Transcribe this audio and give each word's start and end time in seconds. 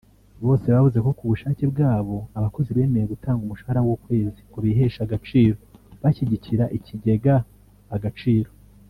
bose 0.45 0.65
bavuze 0.73 0.97
ko 1.05 1.11
kubushake 1.17 1.63
bwabo 1.71 2.17
abakozi 2.37 2.69
bemeye 2.77 3.05
gutanga 3.13 3.41
umushahara 3.43 3.85
w’Ukwezi 3.87 4.39
ngo 4.47 4.57
biheshe 4.65 4.99
agaciro 5.05 5.55
bashyigikira 6.01 6.63
Ikigega 6.77 7.35
Agaciro 7.97 8.51